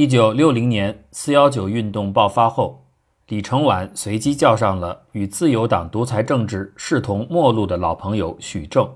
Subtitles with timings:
[0.00, 2.86] 一九六零年四幺九运动爆发后，
[3.28, 8.90] 李承晚随即叫上了与自由党独裁政治势同陌路的老朋友许正，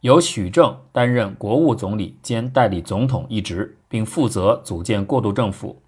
[0.00, 5.80] 由许正担任国务总理兼代理总统一职，并负责组建过渡政府。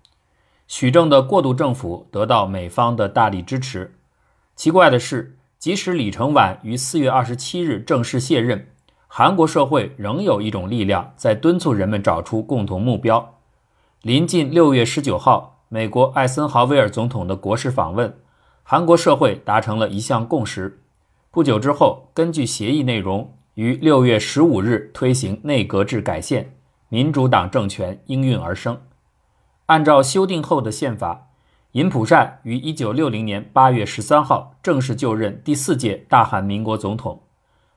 [0.69, 3.97] 许正的过渡政府得到美方的大力支持。
[4.54, 8.69] 奇怪的是，即使李承晚于四月二十七日正式卸任，
[9.08, 13.40] 韩国社会仍有一种力量在敦促人们找出共同目标。
[14.03, 18.12] 临近六月十九号，美国艾森豪威尔总统的国事访问，
[18.65, 20.83] 韩国社会达成了一项共识。
[21.30, 26.52] 不久之后，根据协议内容，于六月十五日推行内阁制改宪，
[26.88, 28.80] 民主党政权应运而生。
[29.66, 31.29] 按照修订后的宪法，
[31.71, 37.23] 尹普善于一九六零年八月十三号正式就任第四届大韩民国总统。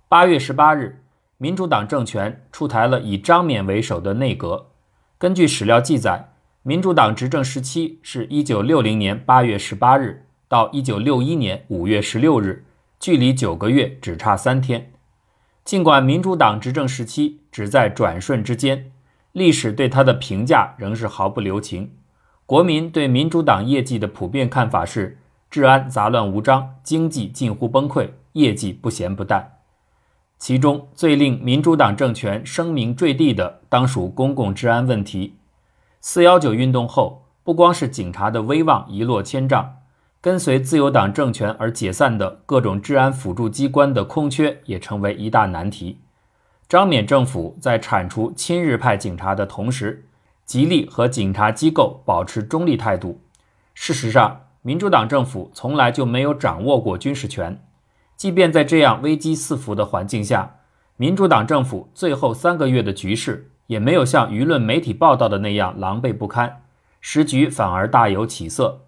[0.09, 1.03] 八月十八日，
[1.37, 4.71] 民主党政权出台了以张勉为首的内阁。
[5.25, 12.63] 根据史料记载，民主党执政时期是一九六零年八月十八日到一九六一年五月十六日，
[12.99, 14.91] 距离九个月只差三天。
[15.63, 18.91] 尽管民主党执政时期只在转瞬之间。
[19.31, 21.93] 历史对他的评价仍是毫不留情。
[22.45, 25.17] 国民对民主党业绩的普遍看法是：
[25.49, 29.54] 治安杂乱无章，经济近乎崩溃，业绩不咸不淡。
[30.37, 35.37] 其中最令民主党政权声名坠地的，当属公共治安问题。
[36.01, 39.77] 四幺九运动后，不光是警察的威望一落千丈，
[40.21, 45.99] 跟随自由党政权而解散的各种治安辅助机关的空缺也成为一大难题。
[46.67, 50.07] 张勉政府在铲除亲日派警察的同时，
[50.45, 53.21] 极力和警察机构保持中立态度。
[53.73, 57.61] 事实上，民主党政府从来就没有掌握过军事权。
[58.15, 60.55] 即便在这样危机四伏的环境下，
[60.97, 66.61] 民主党政府最后三个月的局势也没有像舆论媒体报道的那样狼狈不堪，
[67.01, 68.81] 时局反而大有起色。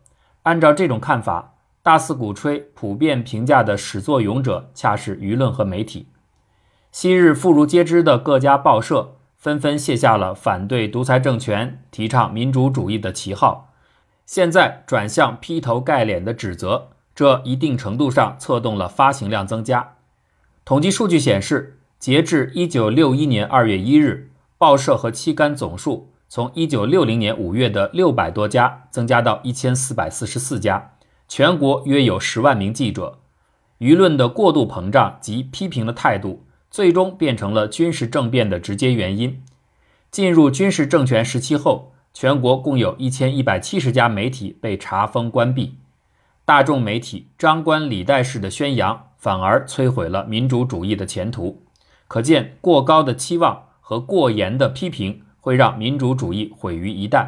[0.44, 6.08] 按照这种看法，大肆鼓吹、普遍评价的始作俑者，恰是舆论和媒体。
[6.92, 13.74] 昔日妇孺皆知的各家报社纷纷卸下了反对独裁政权、提倡民主主义的旗号，
[14.26, 19.96] 现在转向劈头盖脸的指责，这一定程度上策动了发行量增加。
[20.64, 24.30] 统计数据显示，截至1961年2月1日，
[24.60, 30.92] 报社和期刊总数从1960年5月的600多家增加到1444家，
[31.28, 33.18] 全国约有10万名记者。
[33.80, 36.44] 舆论的过度膨胀及批评的态度。
[36.70, 39.42] 最终变成了军事政变的直接原因。
[40.12, 45.78] 进入军事政权时期后，全国共有一千一百七十家媒体被查封关闭。
[46.48, 51.66] 大众媒体张冠李戴式的宣扬，反而摧毁了民主主义的前途。
[52.08, 57.28] 可见，过高的期望和过严的批评会让民主主义毁于一旦。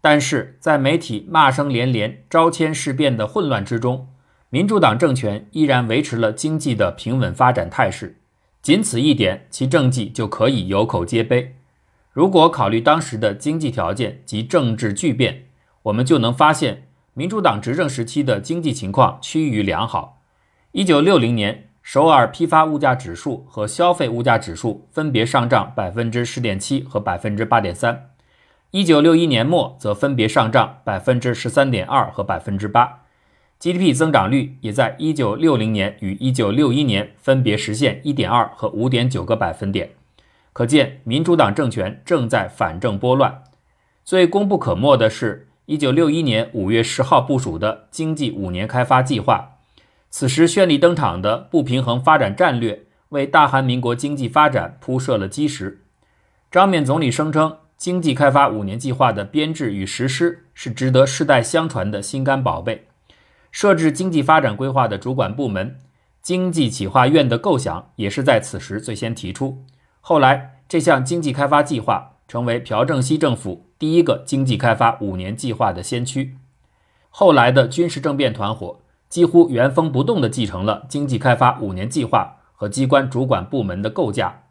[0.00, 4.06] 但是在媒体骂声连连、招迁事变的混乱之中，
[4.48, 8.20] 民主党政权依然维持了经济的平稳发展态势。
[8.62, 11.56] 仅此一点，其政绩就可以有口皆碑。
[12.12, 15.46] 如果考虑当时的经济条件及政治巨变，
[15.82, 16.86] 我们就能发现，
[17.16, 20.20] 民主党执政时期的经济情况趋于良好。
[20.72, 28.10] 一九六零年，首尔批发物价指数和消费物价指数分别上涨百分之十点七和百分之八点三；
[28.72, 33.02] 一九六一年末则分别上涨百分之十三点二和百分之八。
[33.60, 39.90] GDP 增长率也在1960年与1961年分别实现1.2和5.9个百分点，
[40.52, 43.44] 可见民主党政权正在反正拨乱。
[44.04, 49.58] 最功不可没的是1961年5月10号部署的经济五年开发计划，
[50.10, 55.80] 此时绚丽登场的不平衡发展战略为大韩民国经济发展铺设了基石。
[56.50, 62.86] 张勉总理声称，经济开发五年计划的编制与实施是值得世代相传的心肝宝贝。
[63.50, 65.78] 设置经济发展规划的主管部门
[66.20, 69.64] 经济企划院的构想也是在此时最先提出。
[70.00, 76.38] 后来，这项经济开发计划成为朴正熙政府第一个经济开发五年计划的先驱。
[77.10, 78.78] 后来的军事政变团伙
[79.10, 84.44] 几乎原封不动地继承了经济开发五年计划和机关主管部门的构架。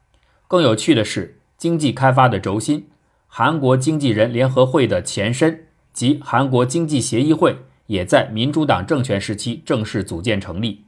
[0.47, 2.89] 更有趣的是，经济开发的轴心——
[3.25, 7.57] 韩国经纪人联合会的前身及韩国经济协议会。
[7.87, 10.85] 也在民主党政权时期正式组建成立。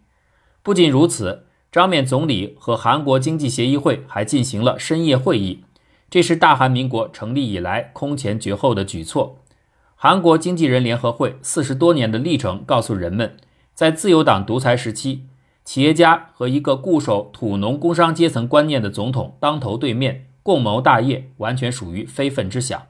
[0.63, 5.64] 不仅如此，张勉总理和韩国经济协议会还进行了深夜会议，
[6.09, 9.39] 这是大韩民国成立以来空前绝后的举措。
[9.95, 13.37] 韩国经纪人联合会四十多年的历程告诉人们，
[13.73, 15.23] 在自由党独裁时期，
[15.63, 22.83] 企业家和一个固守土农工商阶层观念的总统当头对面，共谋大业，完全属于非分之想。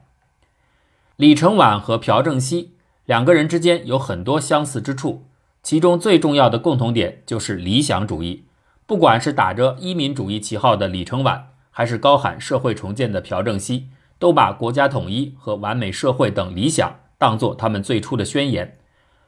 [1.16, 2.72] 李承晚和朴正熙
[3.06, 5.24] 两个人之间有很多相似之处，
[5.62, 8.44] 其中最重要的共同点就是理想主义。
[8.84, 18.78] 不管是打着一民主义旗号的李承晚，还是高喊社会重建的朴正熙，都把国家统一和完美社会等理想当作他们最初的宣言。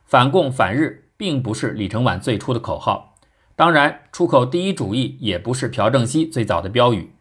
[0.07, 3.17] 反共反日并不是李承晚最初的口号，
[3.55, 7.13] 当然，出口第一主义也不是朴正熙最早的标语。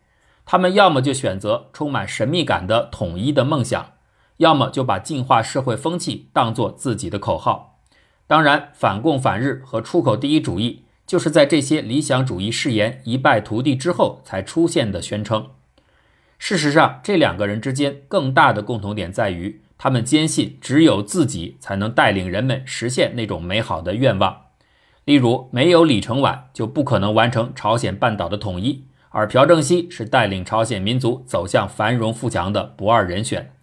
[0.46, 3.88] 他们要么就选择充满神秘感的统一的梦想。
[4.38, 7.80] 要么就把净化社会风气当作自己的口号，
[8.28, 15.48] 当然，反共反日和出口第一主义就是在这些理想主义誓言一败涂地之后才出现的宣称。
[16.38, 24.42] 事实上，这两个人之间更大的共同点在于，他们坚信只有自己才能带领人们实现那种美好的愿望。
[25.06, 33.54] 例如，没有李承晚就不可能完成朝鲜半岛的统一，而朴正熙是带领朝鲜民族走向繁荣富强的不二人选。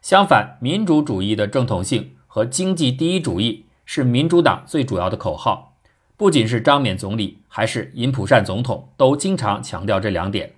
[0.00, 5.69] 相反，民主主义的正统性和经济第一主义是民主党最主要的口号。
[6.20, 10.52] 不仅是张冕总理，还是尹普善总统都经常强调这两点。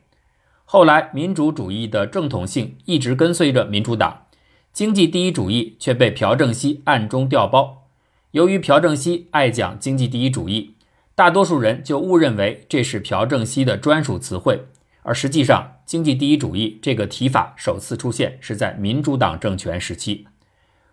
[0.65, 4.27] 后来，民主主义的正统性一直跟随着民主党，
[4.73, 7.87] 经济第一主义却被朴正熙暗中调包。
[8.33, 10.75] 由于朴正熙爱讲经济第一主义，
[11.15, 14.65] 大多数人就误认为这是朴正熙的专属词汇。
[15.03, 20.27] 而实际上，经济第一主义这个提法首次出现是在民主党政权时期。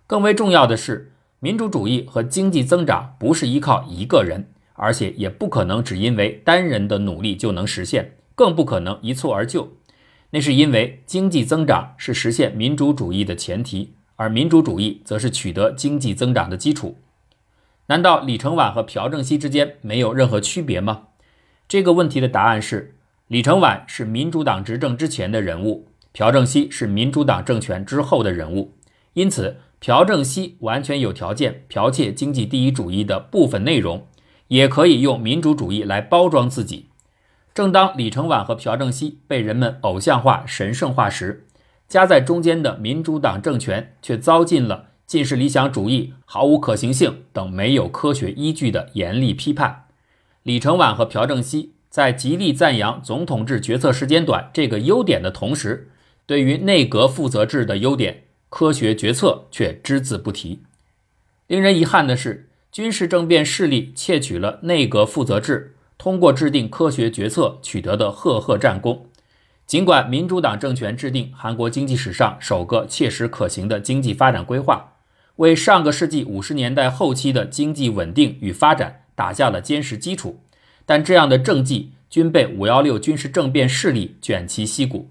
[0.06, 9.74] 更为重要的是，民主主义和经济增长不是依靠一个人，而且也不可能只因为单人的努力就能实现，更不可能一蹴而就。
[10.31, 16.98] 那是因为经济增长是实现民主主义的前提，而民主主义则是取得经济增长的基础。
[17.88, 21.08] 难道李承晚和朴正熙之间没有任何区别吗？
[21.68, 22.96] 这个问题的答案是。
[23.28, 28.74] 李承晚是民主党执政之前的人物，朴正熙是民主党政权之后的人物，
[29.14, 34.08] 因此朴正熙完全有条件剽窃经济第一主义的部分内容，
[34.50, 36.86] 也可以用民主主义来包装自己。
[37.56, 41.48] 正当李承晚和朴正熙被人们偶像化、神圣化时，
[41.88, 49.86] 夹在中间的民主党政权却遭尽了近视理想主义、毫无可行性等没有科学依据的严厉批判。
[50.44, 51.72] 李承晚和朴正熙。
[51.90, 55.90] 在极力赞扬总统制决策时间短这个优点的同时，
[56.28, 60.60] 对于内阁负责制的优点，科学决策却只字不提。
[61.48, 69.07] 令人遗憾的是，军事政变势力窃取了内阁负责制通过制定科学决策取得的赫赫战功。
[69.66, 74.94] 尽管民主党政权制定韩国经济史上首个切实可行的经济发展规划，
[75.36, 80.39] 为上个世纪五十年代后期的经济稳定与发展打下了坚实基础。
[80.86, 85.10] 但这样的政绩均被五幺六军事政变势力卷其息鼓，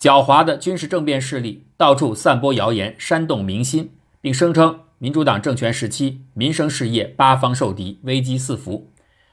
[0.00, 3.90] 狡猾的军事政变势力到处散播谣言，煽动民心，
[4.22, 8.92] 并声称民主党政权时期民生事业八方受敌，危机四伏。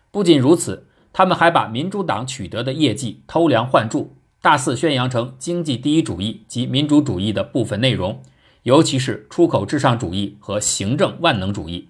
[0.09, 8.23] 不仅如此，他们还把民主党取得的业绩偷梁换柱，大肆宣扬成经济第一主义及民主主义的部分内容，
[8.63, 11.89] 尤其是出口至上主义和行政万能主义。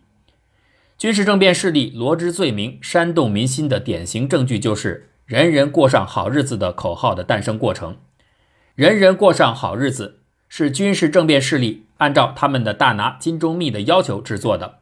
[0.97, 7.95] 军事政变势力罗织罪名、煽动民心的典型证据，就是“人人过上好日子”的口号的诞生过程。
[8.75, 14.79] “人人过上好日子”是军事政变势力按照他们的大拿金钟密的要求制作的，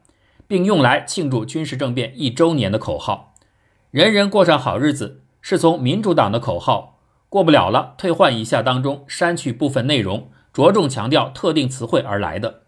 [0.48, 3.34] 并用来庆祝军事政变一周年的口号。
[3.92, 6.98] “人人过上好日子”是从民主党的口号
[7.28, 12.62] “过不了了，退换一下”当中删去部分内容，着重强调特定词汇而来的。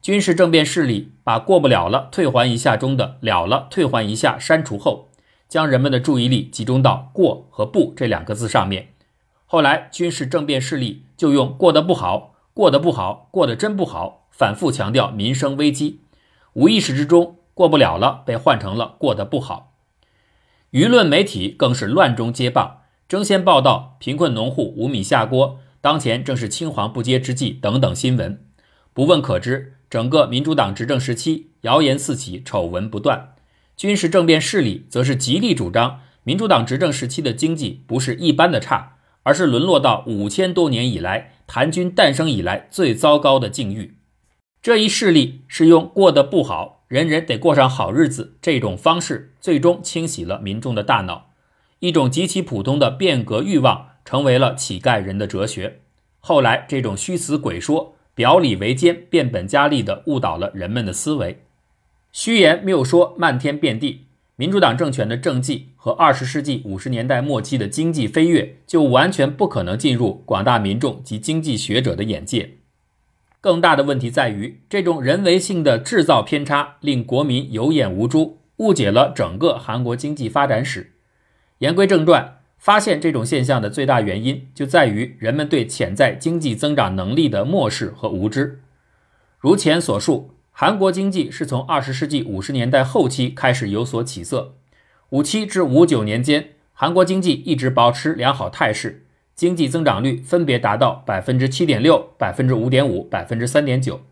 [0.00, 5.10] 军事政变势力把“过不了了，退还一下”中的“了了，退还一下”删除后，
[5.48, 8.88] 将人们的注意力集中到“过”和“不”这两个字上面。
[9.46, 16.00] 后来，军事政变势力就用“过得不好，过得不好，过得真不好”反复强调民生危机。
[16.54, 19.74] 无意识之中，“过不了了”被换成了“过得不好”。
[20.72, 22.78] 舆论媒体更是乱中接棒，
[23.08, 28.44] 争先报道贫困农户无米下锅，当前正是青黄不接之际等等新闻。
[28.92, 29.74] 不问可知。
[29.90, 33.34] 整个民主党执政时期，谣言四起，丑闻不断。
[33.76, 43.96] 军事政变势力则是极力主张，民主党执政时期的经济不是一般的差，而是沦落到五千多年以来谭军诞生以来最糟糕的境遇。
[44.60, 51.30] 这一势力是用过得不好，人人得过上好日子这种方式，最终清洗了民众的大脑。
[51.80, 55.80] 一种极其普通的变革欲望，成为了乞丐人的哲学。
[56.20, 57.96] 后来，这种虚词鬼说。
[58.14, 61.44] 表里为奸，变本加厉地误导了人们的思维，
[62.12, 64.08] 虚言谬说漫天遍地。
[64.42, 72.54] 民主党政权的政绩和二十世纪五十年代末期的经济飞跃，就完全不可能进入广大民众及经济学者的眼界。
[73.40, 80.94] 更大的问题在于，这种人为性的制造偏差，令国民有眼无珠，误解了整个韩国经济发展史。
[81.58, 88.60] 言归正传，发现这种现象的最大原因，就在于人们对潜在经济增长能力的漠视和无知。
[89.38, 94.54] 如前所述，韩国经济是从二十世纪五十年代后期开始有所起色，
[95.08, 99.06] 五七至五九年间，韩国经济一直保持良好态势。
[99.34, 104.02] 经济增长率分别达到百分之七点六、百分之五点五、百分之三点九，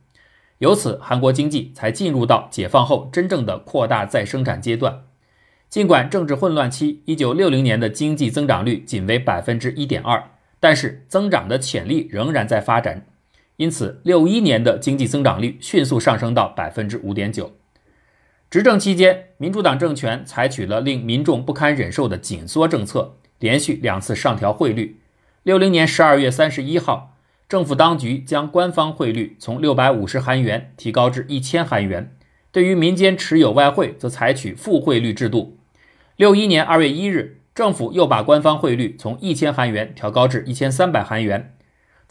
[0.58, 5.02] 由此韩国经济才进入到解放后真正的扩大再生产阶段。
[5.68, 13.06] 尽管政治混乱期一九六零年的经济增长率仅为百分之一点二，但是增长的潜力仍然在发展。
[13.60, 17.52] 因此，六一年的经济增长率迅速上升到百分之五点九。
[18.48, 25.02] 执政期间，民主党政权采取了令民众不堪忍受的紧缩政策，连续两次上调汇率。
[25.42, 27.18] 六零年十二月三十一号，
[27.50, 32.16] 政府当局将官方汇率从六百五十韩元提高至一千韩元，
[32.50, 35.58] 对于民间持有外汇则采取负汇率制度。
[36.16, 41.54] 六一年二月一日，政府又把官方汇率从一千韩元调高至一千三百韩元。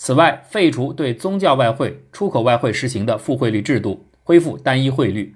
[0.02, 5.36] 此外，废除对宗教外汇、出口外汇实行的负汇率制度，恢复单一汇率。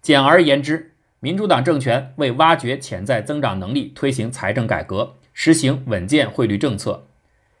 [0.00, 7.08] 简而言之，民主党政权为挖掘潜在增长能力，推行财政改革，实行稳健汇率政策。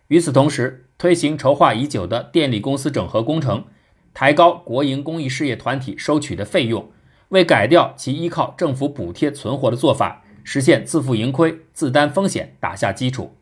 [0.08, 3.66] 与此同时，推行筹划已久的电力公司整合工程，
[4.14, 6.90] 抬高国营公益事业团体收取的费用，
[7.28, 13.36] 为改掉其依靠政府补贴存活的做法，实现自负盈亏、自担风险打下基础。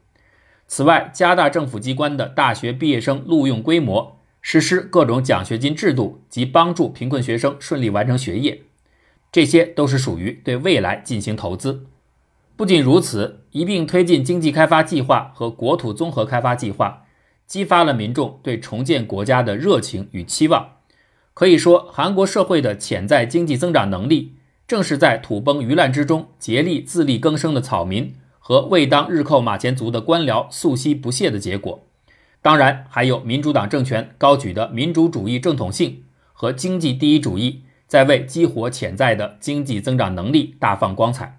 [0.70, 8.62] 此外，加大政府机关的大学毕业生录用规模，实施各种奖学金制度及帮助贫困学生顺利完成学业，
[9.32, 11.86] 这些都是属于对未来进行投资。
[12.54, 17.06] 不仅如此，一并推进经济开发计划和国土综合开发计划，
[17.46, 20.72] 激发了民众对重建国家的热情与期望。
[21.32, 24.34] 可以说，韩国社会的潜在经济增长能力，
[24.66, 28.14] 正是在土崩鱼烂之中竭力自力更生的草民
[28.48, 31.84] 和未当日寇马前卒的官僚素息不懈的结果。
[32.40, 41.38] 当然，还有民主党政权高举的民主主义正统性和经济第一主义，在为激活潜在的经济增长能力大放光彩。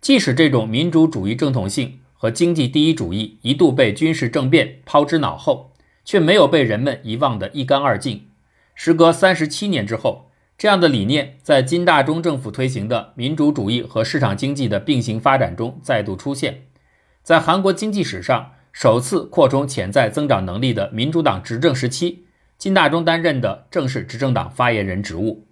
[0.00, 5.70] 即使这种民主主义正统性和经济第一主义一度被军事政变抛之脑后，
[6.04, 8.26] 却没有被人们遗忘得一干二净。
[8.74, 10.32] 时隔三十七年之后，
[10.64, 16.62] 这样的理念在金大中政府推行的民主主义和市场经济的并行发展中再度出现。
[17.22, 22.24] 在韩国经济史上首次扩充潜在增长能力的民主党执政时期，
[22.56, 25.46] 金大中担任的正是执政党发言人职务。